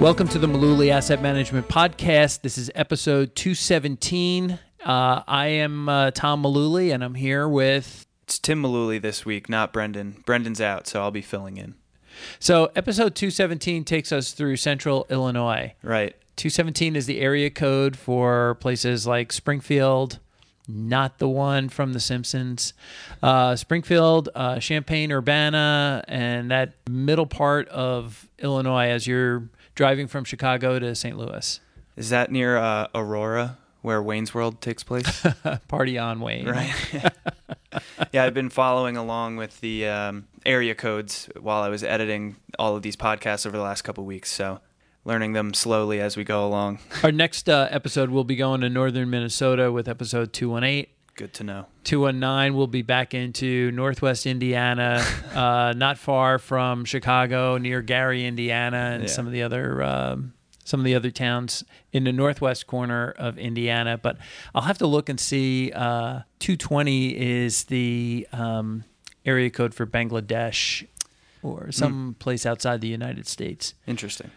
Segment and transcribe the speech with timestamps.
[0.00, 2.42] Welcome to the Malooly Asset Management Podcast.
[2.42, 4.58] This is episode 217.
[4.84, 8.06] Uh, I am uh, Tom Malooly, and I'm here with.
[8.24, 10.22] It's Tim Malooly this week, not Brendan.
[10.26, 11.74] Brendan's out, so I'll be filling in.
[12.38, 15.74] So, episode 217 takes us through central Illinois.
[15.82, 16.14] Right.
[16.36, 20.18] 217 is the area code for places like Springfield,
[20.68, 22.74] not the one from The Simpsons,
[23.22, 30.24] uh, Springfield, uh, Champaign, Urbana, and that middle part of Illinois as you're driving from
[30.24, 31.16] Chicago to St.
[31.16, 31.60] Louis.
[31.96, 35.24] Is that near uh, Aurora, where Wayne's World takes place?
[35.68, 36.48] Party on Wayne.
[36.48, 36.74] right.
[38.12, 42.74] yeah, I've been following along with the um, area codes while I was editing all
[42.74, 44.32] of these podcasts over the last couple of weeks.
[44.32, 44.60] So
[45.04, 46.80] learning them slowly as we go along.
[47.04, 50.86] Our next uh, episode, we'll be going to northern Minnesota with episode 218.
[51.16, 51.66] Good to know.
[51.84, 55.02] 219 we'll be back into northwest indiana
[55.34, 59.08] uh, not far from chicago near gary indiana and Yeah.
[59.08, 63.38] some of the other um, some of the other towns in the northwest corner of
[63.38, 64.18] indiana but
[64.54, 68.84] i'll have to look and see uh, 220 is the um,
[69.24, 70.86] area code for bangladesh
[71.42, 74.30] or some place outside the united states Interesting.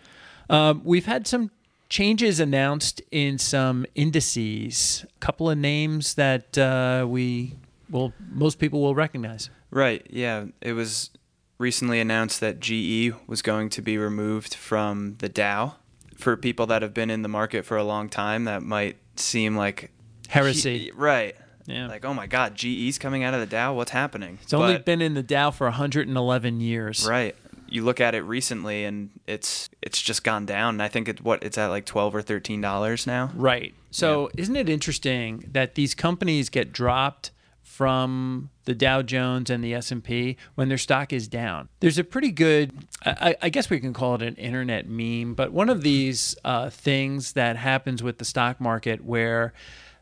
[0.49, 1.49] um, we've had some
[1.89, 5.05] changes announced in some indices.
[5.15, 7.55] A couple of names that uh, we
[7.89, 9.49] will most people will recognize.
[9.71, 10.05] Right.
[10.09, 10.45] Yeah.
[10.61, 11.09] It was
[11.57, 15.75] recently announced that GE was going to be removed from the Dow.
[16.15, 19.55] For people that have been in the market for a long time, that might seem
[19.55, 19.89] like
[20.27, 20.91] Heresy.
[20.93, 21.33] right.
[21.65, 21.87] Yeah.
[21.87, 23.73] Like, oh my God, GE's coming out of the Dow.
[23.73, 24.37] What's happening?
[24.41, 27.07] It's only But- been in the Dow for 111 years.
[27.07, 27.35] right.
[27.71, 30.75] You look at it recently, and it's it's just gone down.
[30.75, 33.31] And I think it what it's at like twelve or thirteen dollars now.
[33.35, 33.73] Right.
[33.91, 37.31] So isn't it interesting that these companies get dropped
[37.63, 41.69] from the Dow Jones and the S&P when their stock is down?
[41.79, 42.73] There's a pretty good
[43.05, 46.69] I, I guess we can call it an internet meme, but one of these uh,
[46.69, 49.53] things that happens with the stock market where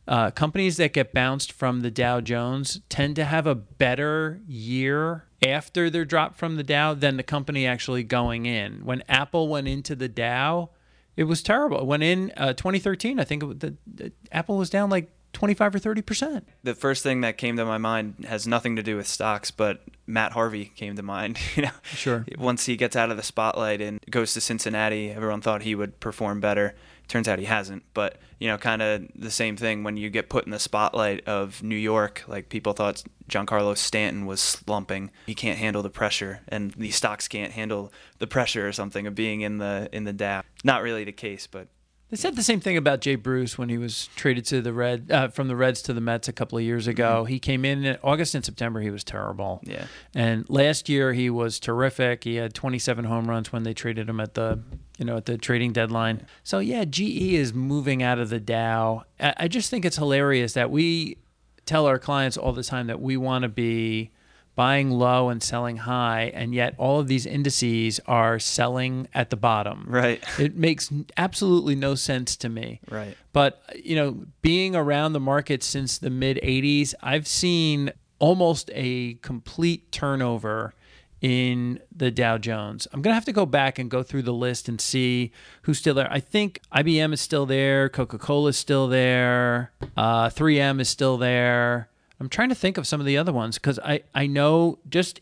[0.07, 5.25] uh, companies that get bounced from the Dow Jones tend to have a better year
[5.45, 8.85] after they're dropped from the Dow than the company actually going in.
[8.85, 10.69] When Apple went into the Dow,
[11.16, 11.79] it was terrible.
[11.79, 13.19] It went in uh, 2013.
[13.19, 16.47] I think it, the, the Apple was down like 25 or 30 percent.
[16.63, 19.84] The first thing that came to my mind has nothing to do with stocks, but
[20.07, 21.38] Matt Harvey came to mind.
[21.56, 22.25] You know, Sure.
[22.38, 26.00] Once he gets out of the spotlight and goes to Cincinnati, everyone thought he would
[26.00, 26.75] perform better.
[27.07, 27.84] Turns out he hasn't.
[27.94, 31.28] But you know, kind of the same thing when you get put in the spotlight
[31.28, 32.23] of New York.
[32.28, 35.12] Like people thought Giancarlo Stanton was slumping.
[35.25, 39.16] He can't handle the pressure, and these stocks can't handle the pressure or something of
[39.16, 40.44] being in the in the Dow.
[40.63, 41.67] Not really the case, but
[42.09, 45.12] They said the same thing about Jay Bruce when he was traded to the Red
[45.12, 47.25] uh, from the Reds to the Mets a couple of years ago.
[47.25, 48.79] He came in in August and September.
[48.79, 49.59] He was terrible.
[49.63, 49.88] Yeah.
[50.16, 52.23] And last year he was terrific.
[52.23, 54.59] He had 27 home runs when they traded him at the
[54.97, 56.25] you know at the trading deadline.
[56.44, 57.01] So yeah, GE
[57.34, 59.03] is moving out of the Dow.
[59.19, 61.17] I I just think it's hilarious that we
[61.66, 64.12] tell our clients all the time that we want to be
[64.57, 69.35] buying low and selling high, and yet all of these indices are selling at the
[69.38, 69.85] bottom.
[69.88, 70.22] Right.
[70.40, 72.81] It makes absolutely no sense to me.
[72.90, 73.16] Right.
[73.34, 79.13] But, you know, being around the market since the mid 80s, I've seen almost a
[79.22, 80.73] complete turnover
[81.22, 82.88] in the Dow Jones.
[82.91, 85.31] I'm going to have to go back and go through the list and see
[85.63, 86.12] who's still there.
[86.12, 91.17] I think IBM is still there, Coca Cola is still there, uh, 3M is still
[91.17, 91.90] there.
[92.19, 95.19] I'm trying to think of some of the other ones because I, I know just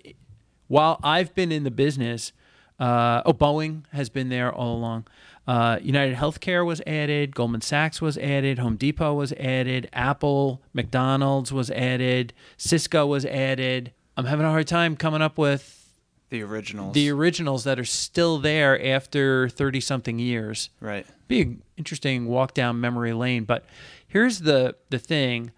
[0.68, 2.32] while I've been in the business,
[2.80, 5.08] uh, oh, Boeing has been there all along.
[5.48, 11.54] Uh, United Healthcare was added, Goldman Sachs was added, Home Depot was added, Apple, McDonald's
[11.54, 13.94] was added, Cisco was added.
[14.18, 15.92] I'm having a hard time coming up with
[16.32, 16.96] The originals.
[16.96, 21.06] the originals that are still there after 30 something years right.
[21.28, 23.44] be an interesting walk down memory lane.
[23.44, 23.66] But
[24.08, 25.52] here's the the thing: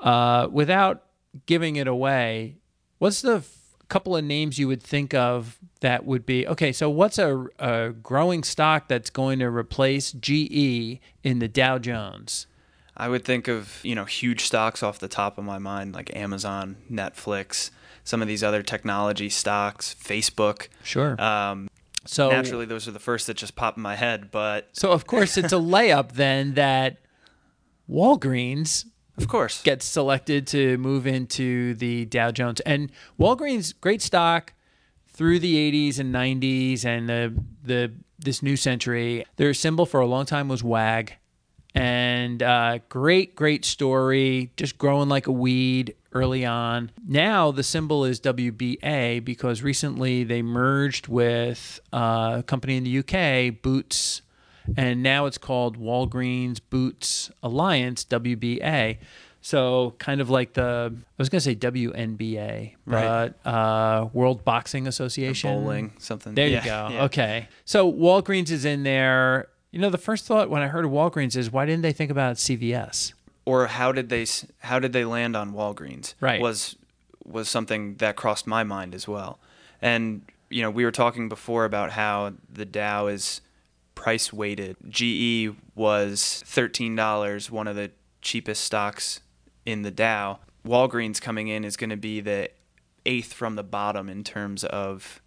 [0.00, 1.04] uh, without
[1.46, 2.56] giving it away,
[2.98, 3.56] what's the f-
[3.88, 6.72] couple of names you would think of that would be okay?
[6.72, 12.46] So what's a, a growing stock that's going to replace GE in the Dow Jones?
[12.96, 16.14] I would think of, you know, huge stocks off the top of my mind, like
[16.14, 17.70] Amazon, Netflix,
[18.04, 20.68] some of these other technology stocks, Facebook.
[20.82, 21.20] Sure.
[21.20, 21.70] Um,
[22.04, 24.30] so naturally, those are the first that just pop in my head.
[24.30, 26.98] But so of course it's a layup then that
[27.88, 28.84] Walgreens
[29.20, 32.60] of course, gets selected to move into the Dow Jones.
[32.60, 34.52] And Walgreens, great stock
[35.08, 35.54] through the
[35.90, 39.24] 80s and 90s and the the this new century.
[39.36, 41.14] Their symbol for a long time was WAG.
[41.74, 46.90] and uh, great, great story, just growing like a weed early on.
[47.06, 52.98] Now the symbol is WBA because recently they merged with uh, a company in the
[52.98, 54.22] UK, Boots,
[54.76, 58.98] and now it's called Walgreens Boots Alliance, WBA.
[59.42, 63.32] So kind of like the I was gonna say WNBA, Right.
[63.44, 65.50] but uh, World Boxing Association.
[65.62, 66.34] Bowling, something.
[66.34, 66.88] There Yeah, you go.
[66.94, 67.04] yeah.
[67.04, 67.48] Okay.
[67.64, 69.48] So Walgreens is in there.
[69.70, 72.10] You know, the first thought when I heard of Walgreens is why didn't they think
[72.10, 73.14] about CVS?
[73.46, 74.26] Or how did they
[74.58, 76.14] how did they land on Walgreens?
[76.20, 76.40] Right.
[76.40, 76.76] Was
[77.24, 79.38] was something that crossed my mind as well.
[79.80, 83.40] And you know, we were talking before about how the Dow is
[84.00, 84.78] price weighted.
[84.88, 87.90] GE was thirteen dollars, one of the
[88.22, 89.20] cheapest stocks
[89.66, 90.38] in the Dow.
[90.66, 92.48] Walgreens coming in is going to be the
[93.04, 95.20] eighth from the bottom in terms of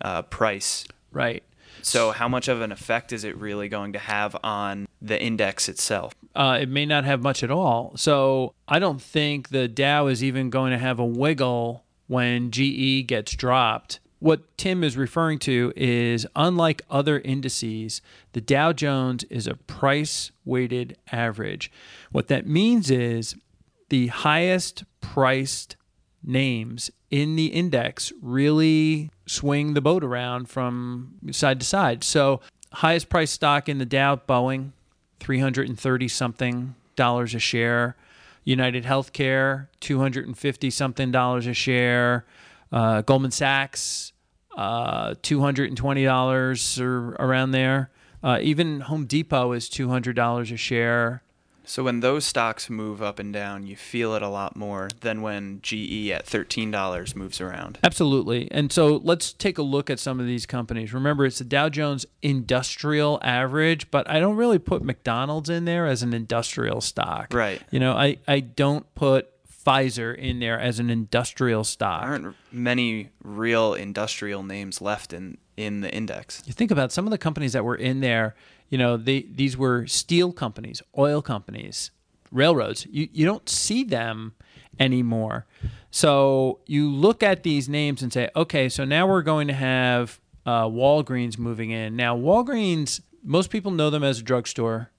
[0.00, 0.86] uh, price.
[1.12, 1.42] Right.
[1.82, 5.68] So, how much of an effect is it really going to have on the index
[5.68, 6.14] itself?
[6.34, 7.92] Uh, it may not have much at all.
[7.96, 13.06] So I don't think the Dow is even going to have a wiggle when GE
[13.06, 14.00] gets dropped.
[14.20, 20.32] What Tim is referring to is unlike other indices, the Dow Jones is a price
[20.44, 21.70] weighted average.
[22.10, 23.36] What that means is
[23.90, 25.76] the highest priced
[26.22, 32.02] names in the index really swing the boat around from side to side.
[32.02, 32.40] So,
[32.72, 34.72] highest priced stock in the Dow, Boeing,
[35.20, 37.96] 330 something dollars a share.
[38.44, 42.24] United Healthcare, 250 something dollars a share.
[42.72, 44.12] Uh, Goldman Sachs,
[44.56, 47.90] uh, $220 or around there.
[48.22, 51.22] Uh, even Home Depot is $200 a share.
[51.68, 55.20] So when those stocks move up and down, you feel it a lot more than
[55.20, 57.78] when GE at $13 moves around.
[57.84, 58.50] Absolutely.
[58.50, 60.94] And so let's take a look at some of these companies.
[60.94, 65.86] Remember, it's the Dow Jones Industrial Average, but I don't really put McDonald's in there
[65.86, 67.34] as an industrial stock.
[67.34, 67.60] Right.
[67.70, 69.30] You know, I, I don't put
[69.68, 72.02] Pfizer in there as an industrial stock.
[72.02, 76.42] There Aren't many real industrial names left in, in the index.
[76.46, 78.34] You think about some of the companies that were in there,
[78.70, 81.90] you know, they, these were steel companies, oil companies,
[82.32, 82.86] railroads.
[82.90, 84.34] You, you don't see them
[84.80, 85.46] anymore.
[85.90, 90.20] So you look at these names and say, okay, so now we're going to have
[90.46, 91.94] uh, Walgreens moving in.
[91.94, 94.90] Now, Walgreens, most people know them as a drugstore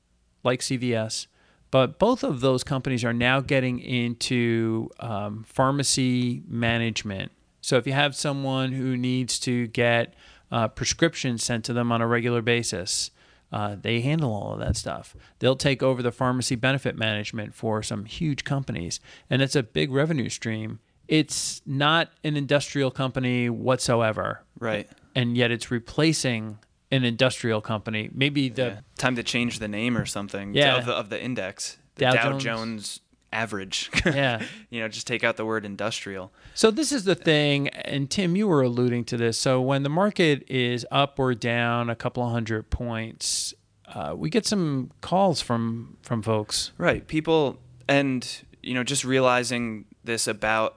[0.43, 1.27] like CVS,
[1.71, 7.31] but both of those companies are now getting into um, pharmacy management.
[7.61, 10.13] So if you have someone who needs to get
[10.51, 13.11] uh, prescriptions sent to them on a regular basis,
[13.51, 15.15] uh, they handle all of that stuff.
[15.39, 18.99] They'll take over the pharmacy benefit management for some huge companies,
[19.29, 20.79] and it's a big revenue stream.
[21.07, 24.87] It's not an industrial company whatsoever, Right.
[25.15, 26.59] and yet it's replacing
[26.91, 28.09] an industrial company.
[28.13, 28.79] Maybe the Yeah.
[28.97, 30.77] Time to change the name or something Yeah.
[30.77, 31.77] of, the, of the index.
[31.95, 32.43] The Dow Dow, Jones.
[32.43, 32.99] Jones.
[33.31, 33.91] average.
[34.05, 34.41] Yeah.
[34.71, 36.31] you know, just take out the word industrial.
[36.55, 39.37] So this is the thing, and Tim, you were alluding to this.
[39.37, 43.53] So when the market is up or down a couple of hundred points,
[43.93, 46.71] uh, we get some calls from from folks.
[46.79, 47.05] Right.
[47.07, 48.27] People and
[48.63, 50.75] you know, just realizing this about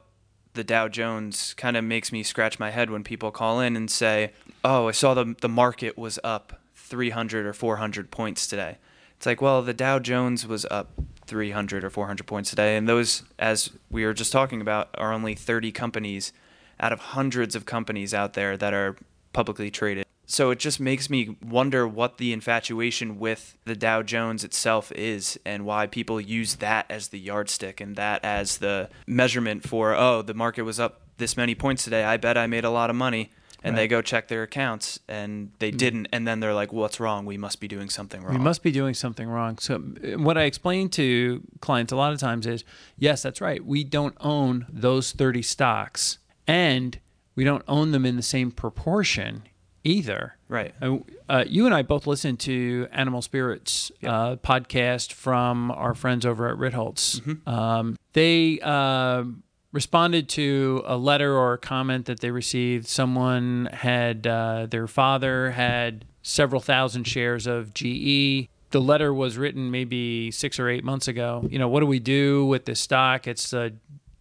[0.55, 3.91] the Dow Jones kind of makes me scratch my head when people call in and
[3.91, 4.33] say,
[4.65, 8.79] "Oh, I saw the the market was up 300 or 400 points today."
[9.17, 10.91] It's like, well, the Dow Jones was up
[11.27, 15.37] 300 or 400 points today, and those, as we were just talking about, are only
[15.37, 16.33] 30 companies
[16.81, 18.97] out of hundreds of companies out there that are
[19.33, 20.05] publicly traded.
[20.27, 25.39] So it just makes me wonder what the infatuation with the Dow Jones itself is
[25.45, 30.23] and why people use that as the yardstick and that as the measurement for, oh,
[30.23, 32.03] the market was up this many points today.
[32.03, 33.31] I bet I made a lot of money.
[33.65, 36.09] And they go check their accounts and they didn't.
[36.13, 37.25] And then they're like, what's wrong?
[37.27, 38.35] We must be doing something wrong.
[38.35, 39.59] We must be doing something wrong.
[39.59, 42.65] So what I explain to clients a lot of times is,
[42.99, 43.65] yes, that's right.
[43.65, 46.99] We don't own those 30 stocks and
[47.35, 49.45] we don't own them in the same proportion
[49.85, 50.37] either.
[50.49, 50.75] Right.
[50.83, 56.27] Uh, uh, you and I both listened to Animal Spirits uh, podcast from our friends
[56.27, 57.21] over at Ritholtz.
[57.47, 59.25] Um, they uh,
[59.73, 62.87] responded to a letter or a comment that they received.
[62.87, 68.49] Someone had uh, their father had several thousand shares of GE.
[68.71, 71.47] The letter was written maybe six or eight months ago.
[71.51, 73.27] You know, what do we do with this stock?
[73.27, 73.73] It's a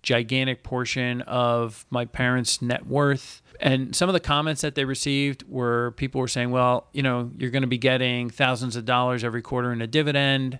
[0.01, 3.41] gigantic portion of my parents' net worth.
[3.59, 7.29] And some of the comments that they received were people were saying, well, you know,
[7.37, 10.59] you're going to be getting thousands of dollars every quarter in a dividend.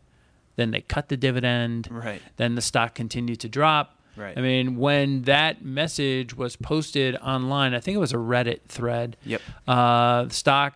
[0.57, 1.87] Then they cut the dividend.
[1.89, 2.21] Right.
[2.37, 4.00] Then the stock continued to drop.
[4.21, 4.37] Right.
[4.37, 9.17] I mean, when that message was posted online, I think it was a Reddit thread.
[9.25, 9.41] Yep.
[9.67, 10.75] Uh, stock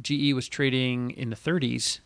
[0.00, 2.00] GE was trading in the 30s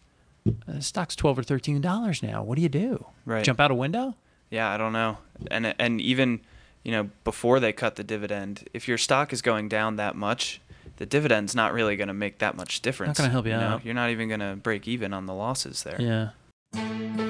[0.67, 2.43] Uh, stock's twelve or thirteen dollars now.
[2.43, 3.05] What do you do?
[3.27, 3.45] Right.
[3.45, 4.17] Jump out a window?
[4.51, 5.19] Yeah, I don't know.
[5.51, 6.41] And and even,
[6.83, 10.61] you know, before they cut the dividend, if your stock is going down that much,
[10.97, 13.19] the dividend's not really going to make that much difference.
[13.19, 13.61] Not gonna help you know?
[13.61, 13.85] out.
[13.85, 16.01] You're not even going to break even on the losses there.
[16.01, 17.30] Yeah.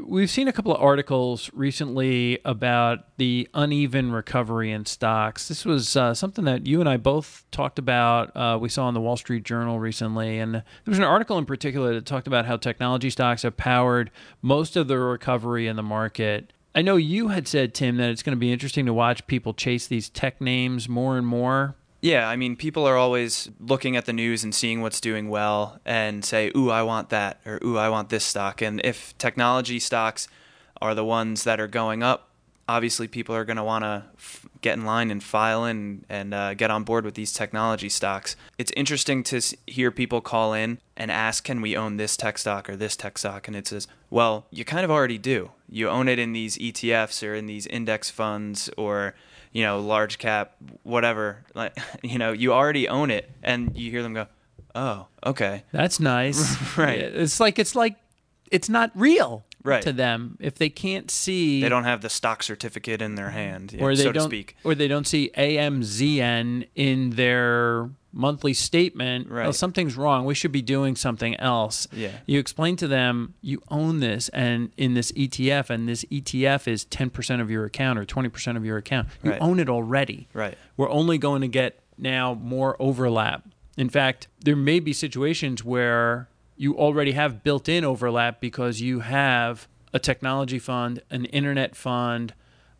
[0.00, 5.48] We've seen a couple of articles recently about the uneven recovery in stocks.
[5.48, 8.34] This was uh, something that you and I both talked about.
[8.36, 10.38] Uh, we saw in the Wall Street Journal recently.
[10.38, 14.12] And there was an article in particular that talked about how technology stocks have powered
[14.40, 16.52] most of the recovery in the market.
[16.76, 19.52] I know you had said, Tim, that it's going to be interesting to watch people
[19.52, 21.74] chase these tech names more and more.
[22.00, 25.80] Yeah, I mean, people are always looking at the news and seeing what's doing well
[25.84, 29.80] and say, "Ooh, I want that," or "Ooh, I want this stock." And if technology
[29.80, 30.28] stocks
[30.80, 32.28] are the ones that are going up,
[32.68, 36.32] obviously people are going to want to f- get in line and file in and
[36.34, 38.36] uh, get on board with these technology stocks.
[38.58, 42.38] It's interesting to s- hear people call in and ask, "Can we own this tech
[42.38, 45.50] stock or this tech stock?" And it says, "Well, you kind of already do.
[45.68, 49.16] You own it in these ETFs or in these index funds or."
[49.52, 51.44] You know, large cap, whatever.
[51.54, 54.26] Like, you know, you already own it, and you hear them go,
[54.74, 56.56] "Oh, okay, That's nice.
[56.78, 56.98] Right.
[57.00, 57.96] It's like it's like
[58.50, 59.82] it's not real Right.
[59.82, 63.76] to them if they can't see they don't have the stock certificate in their hand,
[63.78, 69.28] or they so to don't speak." or they don't see AMZN in their monthly statement.
[69.30, 69.46] Oh, right.
[69.46, 70.24] Oh, something's wrong.
[70.24, 71.86] We should be doing something else.
[71.92, 72.10] Yeah.
[72.26, 76.84] You explain to them you own this and in this ETF and this ETF is
[76.86, 79.08] 10% of your account or 20% of your account.
[79.22, 79.40] You Right.
[79.40, 80.26] own it already.
[80.32, 80.56] Right.
[80.76, 83.44] We're only going to get now more overlap.
[83.76, 89.00] In fact, there may be situations where you already have built in overlap because you
[89.00, 92.34] have a technology fund, an internet fund,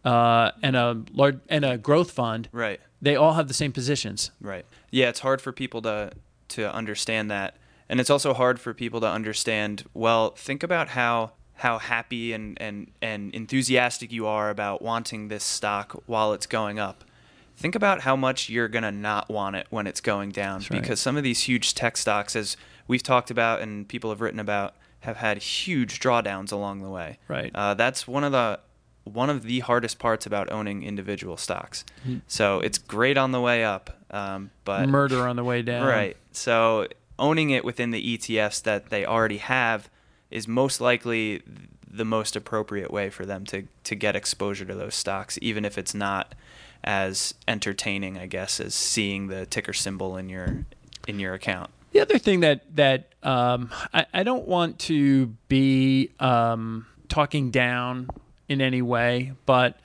[0.04, 2.48] uh, and a large and a growth fund.
[2.52, 2.80] Right.
[3.00, 4.30] They all have the same positions.
[4.40, 4.66] Right.
[4.90, 6.12] Yeah, it's hard for people to
[6.48, 7.56] to understand that.
[7.88, 12.56] And it's also hard for people to understand, well, think about how how happy and,
[12.60, 17.02] and, and enthusiastic you are about wanting this stock while it's going up.
[17.56, 20.80] Think about how much you're going to not want it when it's going down right.
[20.80, 22.56] because some of these huge tech stocks as
[22.88, 27.18] we've talked about and people have written about have had huge drawdowns along the way.
[27.28, 27.52] Right.
[27.54, 28.58] Uh, that's one of the
[29.04, 31.84] one of the hardest parts about owning individual stocks.
[32.26, 35.86] So it's great on the way up, um, but Murder on the way down.
[35.86, 36.16] right.
[36.32, 39.88] So owning it within the ETFs that they already have
[40.30, 41.42] is most likely
[41.90, 45.78] the most appropriate way for them to to get exposure to those stocks, even if
[45.78, 46.34] it's not
[46.84, 50.66] as entertaining, I guess, as seeing the ticker symbol in your
[51.06, 51.70] in your account.
[51.92, 58.08] The other thing that that um, I, I don't want to be um, talking down
[58.48, 59.78] in any way, but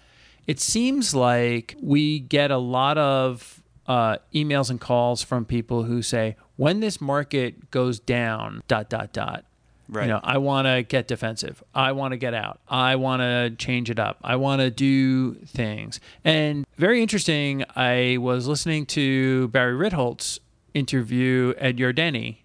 [0.48, 6.02] it seems like we get a lot of uh, emails and calls from people who
[6.02, 9.46] say, "When this market goes down, dot dot dot."
[9.90, 10.04] Right.
[10.04, 11.62] You know, I want to get defensive.
[11.76, 12.60] I want to get out.
[12.68, 14.18] I want to change it up.
[14.24, 16.00] I want to do things.
[16.24, 20.40] And very interesting, I was listening to Barry Ritholtz
[20.74, 22.38] interview Ed Yardeni,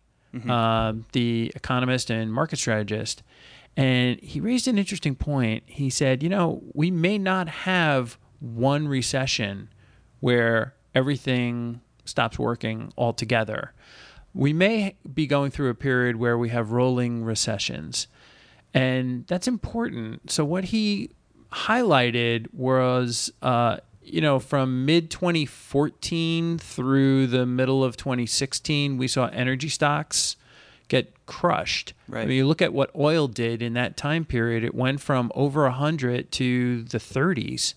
[0.50, 3.22] um, the economist and market strategist.
[3.76, 5.62] And he raised an interesting point.
[5.66, 9.68] He said, you know, we may not have one recession
[10.20, 13.72] where everything stops working altogether.
[14.34, 18.08] We may be going through a period where we have rolling recessions.
[18.74, 20.30] And that's important.
[20.30, 21.10] So, what he
[21.52, 23.78] highlighted was, uh,
[24.12, 30.36] you know, from mid 2014 through the middle of 2016, we saw energy stocks
[30.88, 31.92] get crushed.
[32.08, 32.28] I Right.
[32.28, 35.64] mean, you look at what oil did in that time period, it went from over
[35.64, 37.74] 100 to the 30s.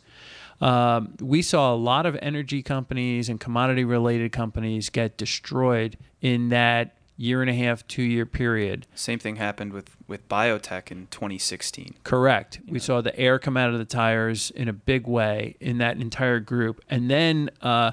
[0.61, 6.49] Um, we saw a lot of energy companies and commodity related companies get destroyed in
[6.49, 8.87] that year and a half, two year period.
[8.95, 11.95] Same thing happened with with biotech in 2016.
[12.03, 12.59] Correct.
[12.67, 15.97] We saw the air come out of the tires in a big way in that
[15.97, 16.81] entire group.
[16.89, 17.91] And then uh,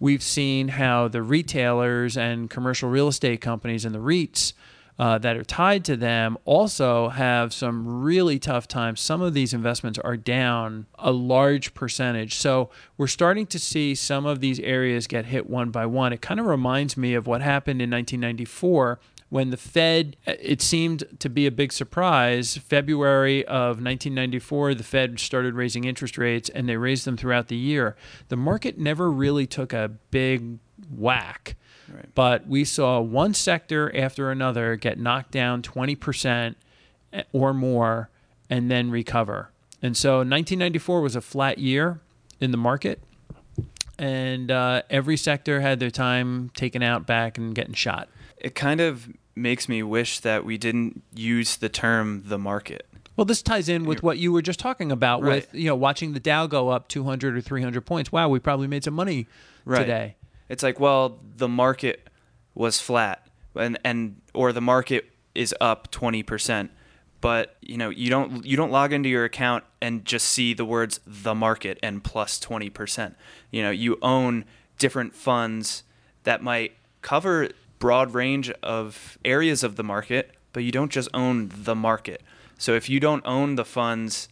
[0.00, 4.52] we've seen how the retailers and commercial real estate companies and the REITs
[4.98, 9.00] uh, that are tied to them also have some really tough times.
[9.00, 12.34] Some of these investments are down a large percentage.
[12.36, 16.12] So we're starting to see some of these areas get hit one by one.
[16.12, 21.02] It kind of reminds me of what happened in 1994 when the Fed, it seemed
[21.18, 22.56] to be a big surprise.
[22.56, 27.56] February of 1994, the Fed started raising interest rates and they raised them throughout the
[27.56, 27.96] year.
[28.28, 31.56] The market never really took a big whack.
[31.92, 32.08] Right.
[32.14, 36.54] But we saw one sector after another get knocked down 20%
[37.32, 38.08] or more
[38.50, 39.50] and then recover.
[39.82, 42.00] And so 1994 was a flat year
[42.40, 43.00] in the market.
[43.98, 48.08] And uh, every sector had their time taken out back and getting shot.
[48.38, 52.86] It kind of makes me wish that we didn't use the term the market.
[53.16, 55.36] Well, this ties in with what you were just talking about Right.
[55.46, 58.10] with, you know, watching the Dow go up 200 or 300 points.
[58.10, 59.28] Wow, we probably made some money
[59.64, 59.78] Right.
[59.80, 60.16] today.
[60.48, 62.08] It's like, well, the market
[62.54, 66.70] was flat and and or the market is up 20%.
[67.20, 70.64] But, you know, you don't you don't log into your account and just see the
[70.64, 73.14] words the market and plus 20%.
[73.50, 74.44] You know, you own
[74.78, 75.84] different funds
[76.24, 77.48] that might cover
[77.78, 82.22] broad range of areas of the market, but you don't just own the market.
[82.58, 84.28] So if you don't own the funds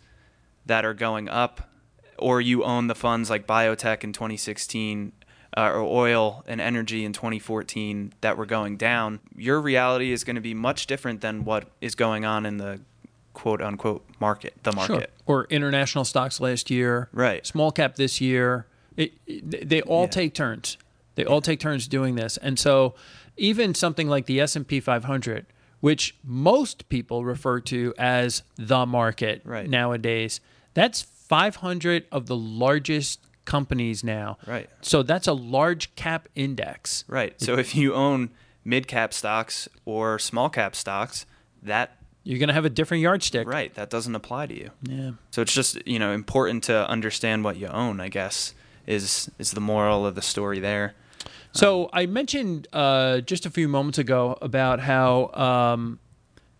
[0.67, 1.71] that are going up,
[2.19, 5.13] or you own the funds like biotech in 2016
[5.57, 10.37] uh, or oil and energy in 2014 that were going down, your reality is going
[10.37, 12.81] to be much different than what is going on in the
[13.35, 14.95] quote unquote market, the market.
[14.95, 15.07] Sure.
[15.27, 17.09] Or international stocks last year.
[17.13, 17.47] Right.
[17.47, 18.67] Small cap this year.
[18.97, 20.09] It, it- they all Yeah.
[20.11, 20.79] take turns.
[21.15, 22.37] They all take turns doing this.
[22.39, 22.95] And so
[23.37, 25.47] even something like the S&P 500,
[25.81, 29.69] which most people refer to as the market Right.
[29.69, 30.41] nowadays,
[30.75, 34.39] that's 500 of the largest companies now.
[34.47, 34.69] Right.
[34.81, 37.05] So that's a large cap index.
[37.09, 37.41] Right.
[37.41, 38.31] So if you own
[38.65, 41.27] mid cap stocks or small cap stocks,
[41.63, 43.47] that You're going to have a different yardstick.
[43.49, 44.71] right, that doesn't apply to you.
[44.83, 45.11] Yeah.
[45.31, 48.55] So it's just, you know, important to understand what you own, I guess,
[48.87, 50.95] is is the moral of the story there.
[51.55, 55.99] So I mentioned uh, just a few moments ago about how um,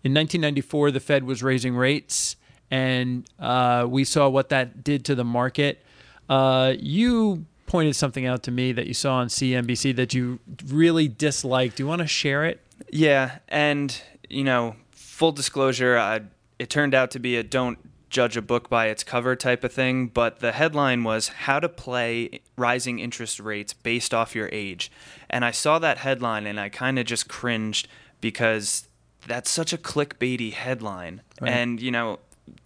[0.03, 2.35] in 1994 the Fed was raising rates,
[2.69, 5.83] and uh, we saw what that did to the market.
[6.29, 11.07] Uh, you pointed something out to me that you saw on CNBC that you really
[11.07, 11.77] disliked.
[11.77, 12.59] Do you want to share it?
[12.91, 16.21] Yeah, and you know, full disclosure, I,
[16.59, 17.79] it turned out to be a don't
[18.13, 21.67] judge a book by its cover type of thing, but the headline was how to
[21.67, 24.91] play rising interest rates based off your age.
[25.29, 27.87] And I saw that headline and I kind of just cringed
[28.21, 28.87] because
[29.27, 31.21] that's such a clickbaity headline.
[31.41, 31.51] Right.
[31.51, 32.19] And you know,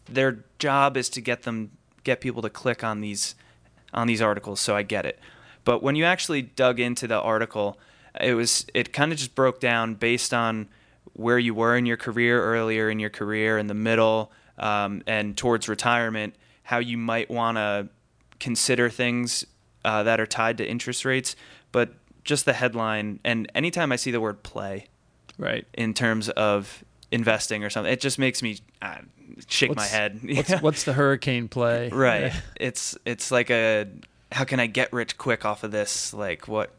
[0.05, 1.71] their job is to get them
[2.03, 3.35] get people to click on these
[3.93, 5.19] on these articles, so I get it.
[5.63, 7.79] But when you actually dug into the article,
[8.19, 10.67] it was it kind of just broke down based on
[11.13, 15.35] where you were in your career earlier in your career, in the middle, um, and
[15.35, 17.87] towards retirement, how you might want to
[18.39, 19.45] consider things
[19.83, 21.35] uh, that are tied to interest rates.
[21.71, 24.87] But just the headline, and anytime I see the word play
[25.37, 25.65] Right.
[25.73, 28.97] in terms of investing or something, it just makes me uh,
[29.47, 30.19] shake my head.
[30.35, 31.89] What's, what's the hurricane play?
[31.93, 33.87] right it's it's like a
[34.31, 36.71] how can i get rich quick off of this like what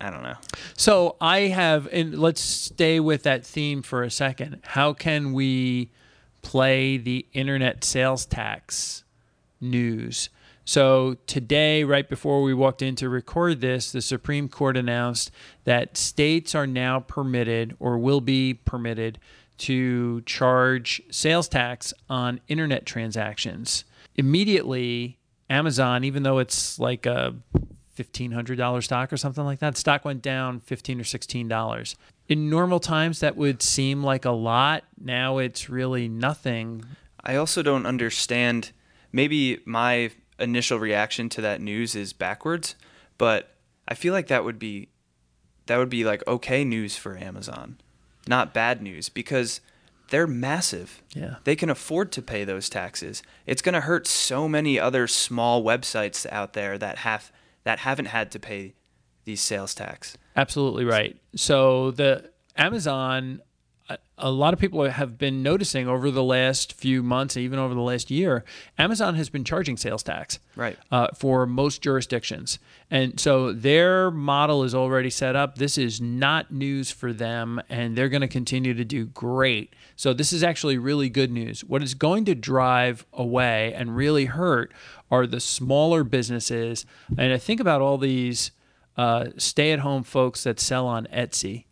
[0.00, 0.36] i don't know
[0.76, 4.60] So I have, and let's stay with that theme for a second.
[4.62, 5.90] How can we
[6.42, 9.04] play the internet sales tax
[9.60, 10.28] news?
[10.64, 15.30] So today, right before we walked in to record this, the Supreme Court announced
[15.64, 19.18] that states are now permitted or will be permitted
[19.62, 23.84] to charge sales tax on internet transactions.
[24.16, 25.18] Immediately,
[25.50, 27.34] Amazon, even though it's like a
[27.98, 31.94] $1,500 stock or something like that, stock went down 15 or $16.
[32.28, 34.84] In normal times, that would seem like a lot.
[34.98, 36.84] Now it's really nothing.
[37.24, 38.72] i also don't understand
[39.12, 42.74] maybe my initial reaction to that news is backwards
[43.16, 43.54] but
[43.86, 44.88] i feel like that would be
[45.66, 47.78] that would be like okay news for amazon
[48.26, 49.60] not bad news because
[50.10, 51.36] they're massive Yeah.
[51.44, 55.62] they can afford to pay those taxes it's going to hurt so many other small
[55.64, 57.32] websites out there that have
[57.64, 58.74] that haven't had to pay
[59.24, 61.14] these sales tax Absolutely right.
[61.36, 63.42] So the Amazon,
[64.18, 67.80] a- lot of people have been noticing over the last few months, even over the
[67.80, 68.44] last year,
[68.78, 70.38] Amazon has been charging sales tax.
[70.56, 70.78] Right.
[70.90, 72.58] Uh, for most jurisdictions,
[72.90, 75.56] and so their model is already set up.
[75.56, 79.74] This is not news for them, and they're going to continue to do great.
[79.96, 81.64] So this is actually really good news.
[81.64, 84.72] What is going to drive away and really hurt
[85.10, 88.50] are the smaller businesses, and I think about all these
[88.96, 91.64] uh, stay-at-home folks that sell on Etsy.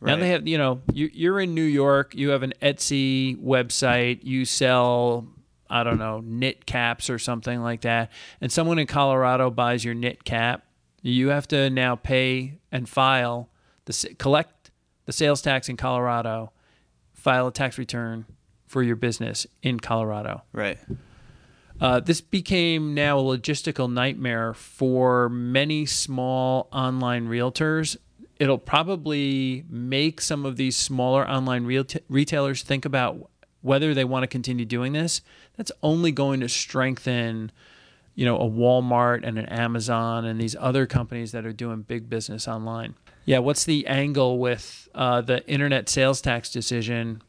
[0.00, 4.24] Now they have, you know, you, you're in New York, you have an Etsy website,
[4.24, 5.26] you sell,
[5.70, 9.94] I don't know, knit caps or something like that, and someone in Colorado buys your
[9.94, 10.64] knit cap.
[11.02, 13.48] You have to now pay and file
[13.86, 14.70] the collect
[15.06, 16.52] the sales tax in Colorado,
[17.14, 18.26] file a tax return
[18.66, 20.42] for your business in Colorado.
[20.52, 20.78] Right.
[21.80, 27.96] Uh, this became now a logistical nightmare for many small online realtors.
[28.38, 33.30] It'll probably make some of these smaller online real retailers think about
[33.62, 35.22] whether they want to continue doing this.
[35.56, 37.50] That's only going to strengthen,
[38.14, 42.08] you know, a Walmart and an Amazon and these other companies that are doing big
[42.08, 42.94] business online.
[43.24, 47.22] Yeah, what's the angle with uh, the internet sales tax decision?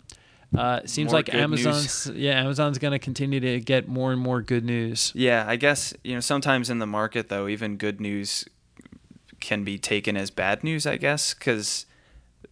[0.56, 4.22] Uh, it seems More like Amazon's yeah Amazon's going to continue to get more and
[4.22, 5.12] more good news.
[5.14, 8.46] Yeah, I guess you know sometimes in the market though, even good news
[9.40, 10.86] can be taken as bad news.
[10.86, 11.86] I guess because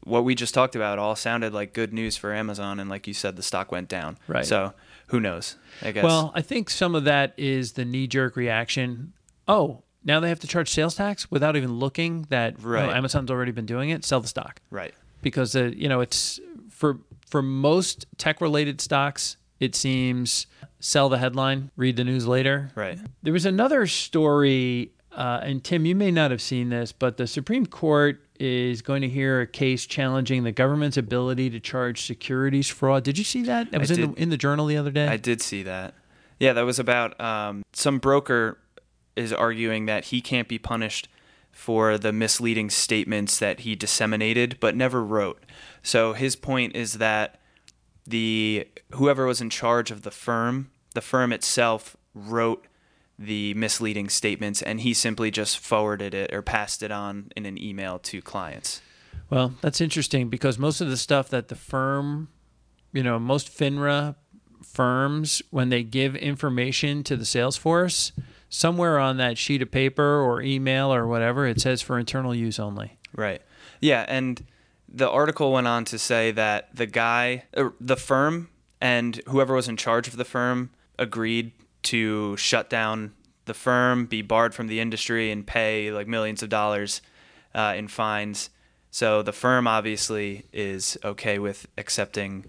[0.03, 3.13] what we just talked about all sounded like good news for Amazon, and like you
[3.13, 4.17] said, the stock went down.
[4.27, 4.45] Right.
[4.45, 4.73] So
[5.07, 5.57] who knows?
[5.81, 6.03] I guess.
[6.03, 9.13] Well, I think some of that is the knee jerk reaction.
[9.47, 12.95] Oh, now they have to charge sales tax without even looking that oh, Right.
[12.95, 14.05] Amazon's already been doing it.
[14.05, 14.93] Sell the stock right.
[15.21, 19.37] because uh, you know it's for for most tech related stocks.
[19.59, 20.47] It seems
[20.79, 22.71] sell the headline, read the news later.
[22.75, 22.99] Right.
[23.23, 27.27] There was another story, uh, and Tim, you may not have seen this, but the
[27.27, 32.69] Supreme Court is going to hear a case challenging the government's ability to charge securities
[32.69, 33.03] fraud.
[33.03, 33.71] Did you see that?
[33.71, 35.07] That was in the in the journal the other day.
[35.07, 35.93] I did see that.
[36.39, 38.59] Yeah, that was about um, some broker
[39.15, 41.07] is arguing that he can't be punished
[41.51, 45.41] for the misleading statements that he disseminated but never wrote.
[45.81, 47.39] So his point is that
[48.05, 52.65] the whoever was in charge of the firm, the firm itself wrote
[53.17, 57.61] the misleading statements and he simply just forwarded it or passed it on in an
[57.61, 58.81] email to clients.
[59.29, 62.29] Well, that's interesting because most of the stuff that the firm,
[62.93, 64.15] you know, most FINRA
[64.63, 68.11] firms, when they give information to the sales force,
[68.49, 72.59] somewhere on that sheet of paper or email or whatever, it says for internal use
[72.59, 72.97] only.
[73.15, 73.41] Right.
[73.81, 74.43] Yeah, and
[74.87, 78.49] the article went on to say that the guy, er, the firm,
[78.79, 81.51] and whoever was in charge of the firm agreed
[81.85, 83.13] to shut down
[83.45, 87.01] the firm, be barred from the industry, and pay like millions of dollars
[87.53, 88.49] uh, in fines.
[88.91, 92.45] So the firm obviously is okay with accepting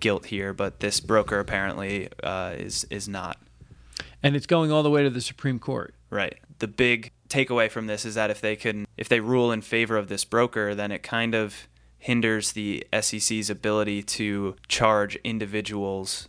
[0.00, 3.38] guilt here, but this broker apparently uh, is is not.
[4.22, 5.94] And it's going all the way to the Supreme Court.
[6.10, 6.38] Right.
[6.58, 9.96] The big takeaway from this is that if they can if they rule in favor
[9.96, 11.68] of this broker, then it kind of
[11.98, 16.28] hinders the SEC's ability to charge individuals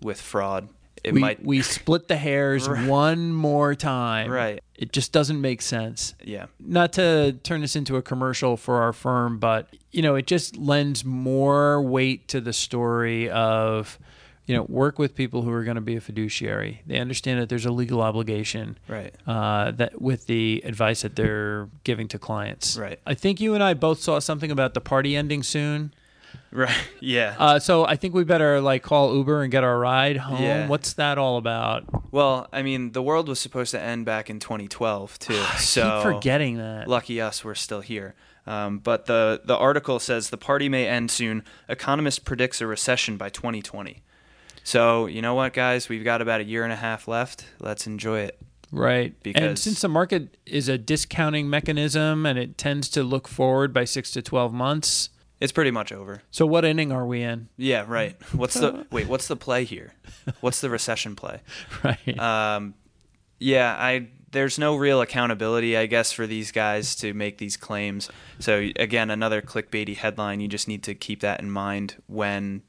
[0.00, 0.68] with fraud.
[1.04, 4.30] It we, might we split the hairs one more time.
[4.30, 4.62] Right.
[4.76, 6.14] It just doesn't make sense.
[6.22, 6.46] yeah.
[6.60, 10.56] not to turn this into a commercial for our firm, but you know, it just
[10.56, 13.98] lends more weight to the story of,
[14.46, 16.82] you know, work with people who are going to be a fiduciary.
[16.86, 19.14] They understand that there's a legal obligation, Right.
[19.26, 22.76] uh, that with the advice that they're giving to clients.
[22.76, 22.98] Right.
[23.06, 25.92] I think you and I both saw something about the party ending soon.
[26.54, 26.76] Right.
[27.00, 27.34] Yeah.
[27.38, 30.42] Uh, so I think we better like call Uber and get our ride home.
[30.42, 30.68] Yeah.
[30.68, 31.84] What's that all about?
[32.12, 35.32] well, I mean, the world was supposed to end back in 2012 too.
[35.58, 36.88] so keep forgetting that.
[36.88, 38.14] lucky us, we're still here.
[38.46, 41.42] Um, but the the article says the party may end soon.
[41.70, 44.02] Economist predicts a recession by 2020.
[44.64, 47.46] So you know what, guys, we've got about a year and a half left.
[47.60, 48.38] Let's enjoy it.
[48.70, 49.12] Right.
[49.12, 53.72] and Because- since the market is a discounting mechanism and it tends to look forward
[53.72, 55.08] by six to 12 months.
[55.42, 56.22] It's pretty much over.
[56.30, 57.48] So, what inning are we in?
[57.56, 58.16] Yeah, right.
[58.32, 59.08] What's the wait?
[59.08, 59.92] What's the play here?
[60.40, 61.40] What's the recession play?
[61.82, 62.18] Right.
[62.18, 62.74] Um,
[63.40, 68.08] yeah, I there's no real accountability, I guess, for these guys to make these claims.
[68.38, 70.40] So again, another clickbaity headline.
[70.40, 72.62] You just need to keep that in mind when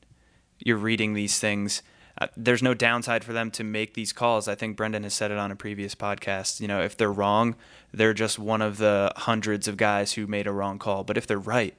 [0.57, 1.83] you're reading these things.
[2.19, 4.47] Uh, there's no downside for them to make these calls.
[4.47, 6.59] I think Brendan has said it on a previous podcast.
[6.59, 7.55] You know, if they're wrong,
[7.93, 11.03] they're just one of the hundreds of guys who made a wrong call.
[11.03, 11.75] But if they're right,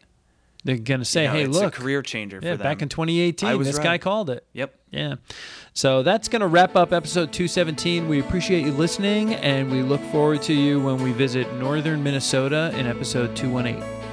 [0.65, 1.77] They're going to say, you know, hey, it's look.
[1.77, 2.65] a career changer yeah, for them.
[2.65, 4.47] back in 2018, I was this guy called it.
[4.55, 4.75] Yep.
[4.91, 5.17] Yeah.
[5.75, 8.09] So, that's going to wrap up episode 217.
[8.09, 12.73] We appreciate you listening, and we look forward to you when we visit northern Minnesota
[12.77, 14.04] in episode 218.